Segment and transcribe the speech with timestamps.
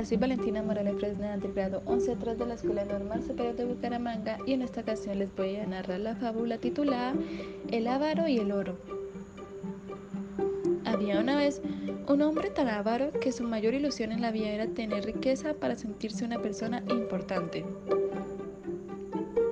[0.00, 3.66] Hola, soy Valentina Morales Fresneda del grado 11 atrás de la Escuela Normal Superior de
[3.66, 7.12] Bucaramanga y en esta ocasión les voy a narrar la fábula titulada
[7.70, 8.78] El avaro y el oro.
[10.86, 11.60] Había una vez
[12.08, 15.76] un hombre tan avaro que su mayor ilusión en la vida era tener riqueza para
[15.76, 17.66] sentirse una persona importante.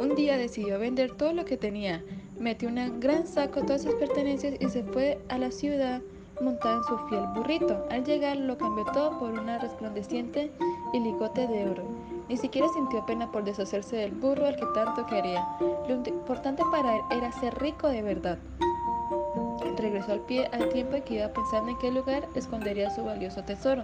[0.01, 2.03] Un día decidió vender todo lo que tenía,
[2.41, 6.01] metió un gran saco todas sus pertenencias y se fue a la ciudad
[6.41, 7.87] montada en su fiel burrito.
[7.91, 10.51] Al llegar lo cambió todo por una resplandeciente
[10.93, 11.83] y ligote de oro.
[12.29, 15.47] Ni siquiera sintió pena por deshacerse del burro al que tanto quería.
[15.89, 18.39] Lo importante para él era ser rico de verdad.
[19.77, 23.83] Regresó al pie al tiempo que iba pensando en qué lugar escondería su valioso tesoro.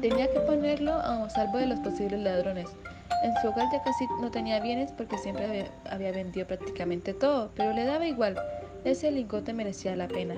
[0.00, 2.68] Tenía que ponerlo a salvo de los posibles ladrones.
[3.24, 7.50] En su hogar ya casi no tenía bienes porque siempre había, había vendido prácticamente todo,
[7.54, 8.36] pero le daba igual.
[8.84, 10.34] Ese lingote merecía la pena.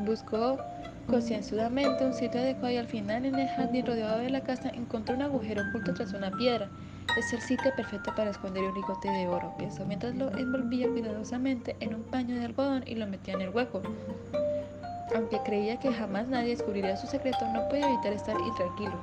[0.00, 0.58] Buscó
[1.06, 5.14] concienzudamente un sitio adecuado y al final en el jardín rodeado de la casa encontró
[5.16, 6.68] un agujero oculto tras una piedra.
[7.18, 11.76] Es el sitio perfecto para esconder un lingote de oro, pensó mientras lo envolvía cuidadosamente
[11.80, 13.82] en un paño de algodón y lo metía en el hueco.
[15.14, 18.94] Aunque creía que jamás nadie descubriría su secreto, no podía evitar estar intranquilo.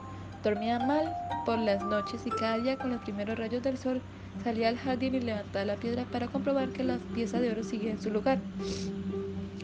[0.42, 1.14] Dormía mal
[1.46, 4.02] por las noches y cada día con los primeros rayos del sol
[4.44, 7.92] salía al jardín y levantaba la piedra para comprobar que la pieza de oro seguía
[7.92, 8.40] en su lugar.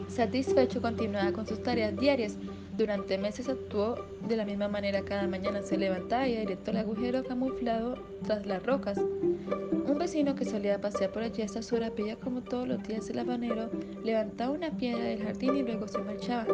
[0.08, 2.36] Satisfecho continuaba con sus tareas diarias.
[2.76, 3.96] Durante meses actuó
[4.28, 5.62] de la misma manera cada mañana.
[5.62, 8.98] Se levantaba y directo al agujero camuflado tras las rocas.
[8.98, 13.08] Un vecino que solía pasear por allí a estas horas veía como todos los días
[13.10, 13.70] el habanero
[14.02, 16.46] levantaba una piedra del jardín y luego se marchaba.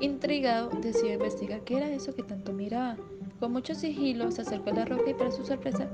[0.00, 2.96] Intrigado, decidió investigar qué era eso que tanto miraba.
[3.40, 5.88] Con mucho sigilo se acercó a la roca y para su sorpresa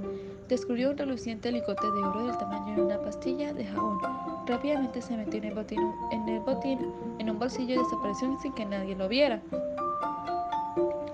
[0.48, 4.39] descubrió un reluciente licote de oro del tamaño de una pastilla de jabón.
[4.50, 5.78] Rápidamente se metió en el botín,
[6.10, 9.40] en, el botín, en un bolsillo y desapareció sin que nadie lo viera.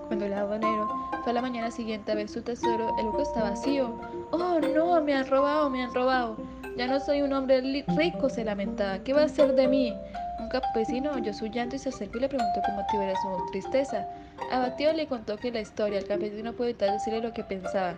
[0.07, 0.89] Cuando el habanero
[1.23, 3.93] fue a la mañana siguiente a ver su tesoro, el hueco estaba vacío.
[4.31, 5.03] ¡Oh, no!
[5.03, 6.39] Me han robado, me han robado.
[6.79, 9.01] Ya no soy un hombre rico, se lamentaba.
[9.01, 9.95] ¿Qué va a hacer de mí?
[10.41, 14.09] Un campesino oyó su llanto y se acercó y le preguntó qué motivo su tristeza.
[14.51, 17.97] Abatido le contó que la historia, el campesino no pudo evitar decirle lo que pensaba.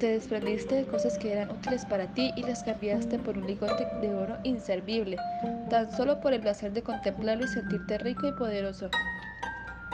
[0.00, 3.86] Te desprendiste de cosas que eran útiles para ti y las cambiaste por un ligote
[4.00, 5.18] de oro inservible,
[5.68, 8.88] tan solo por el placer de contemplarlo y sentirte rico y poderoso.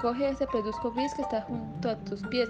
[0.00, 2.48] Coge ese pedusco gris que está junto a tus pies,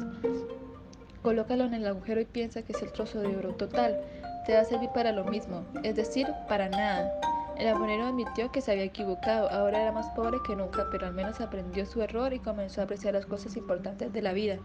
[1.22, 4.03] colócalo en el agujero y piensa que es el trozo de oro total.
[4.44, 7.11] Te va a servir para lo mismo, es decir, para nada.
[7.59, 11.15] El abonero admitió que se había equivocado, ahora era más pobre que nunca, pero al
[11.15, 14.59] menos aprendió su error y comenzó a apreciar las cosas importantes de la vida.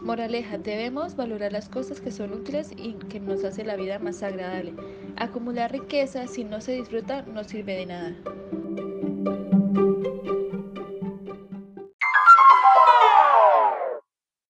[0.00, 4.22] Moraleja, debemos valorar las cosas que son útiles y que nos hacen la vida más
[4.22, 4.74] agradable.
[5.16, 8.14] Acumular riqueza si no se disfruta no sirve de nada.